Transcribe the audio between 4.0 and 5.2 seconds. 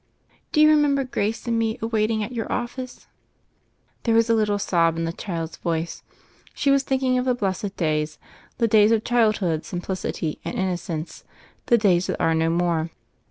There was a little sob in the